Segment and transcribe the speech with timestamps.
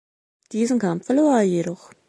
[0.51, 1.91] Diesen Kampf verlor er jedoch.